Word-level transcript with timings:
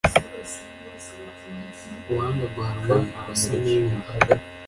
uwanga 2.09 2.45
guhanwa 2.55 2.95
aba 3.19 3.33
asa 3.33 3.51
n’inka 3.61 4.11